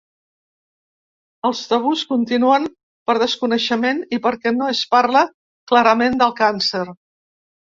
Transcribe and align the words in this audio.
Els 1.49 1.59
tabús 1.73 2.01
continuen 2.13 2.65
per 3.11 3.15
desconeixement 3.25 4.01
i 4.17 4.21
perquè 4.27 4.55
no 4.57 4.71
es 4.77 4.83
parla 4.97 5.25
clarament 5.73 6.19
del 6.25 6.35
càncer. 6.41 6.87